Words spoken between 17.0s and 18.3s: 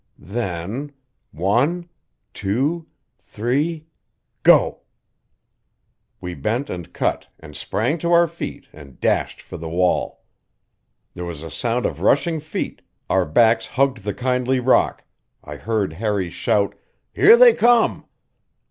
"Here they come!"